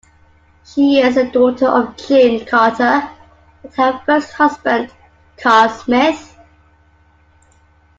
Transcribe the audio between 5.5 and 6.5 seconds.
Smith.